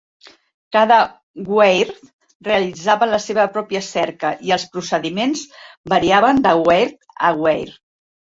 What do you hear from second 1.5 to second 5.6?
Weyr realitzava la seva pròpia cerca i els procediments